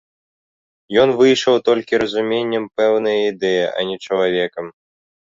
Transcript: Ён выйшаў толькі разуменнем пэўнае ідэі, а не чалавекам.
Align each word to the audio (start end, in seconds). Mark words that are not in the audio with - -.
Ён 1.01 1.09
выйшаў 1.19 1.55
толькі 1.69 2.01
разуменнем 2.05 2.65
пэўнае 2.81 3.17
ідэі, 3.31 3.63
а 3.77 3.89
не 3.93 3.97
чалавекам. 4.07 4.65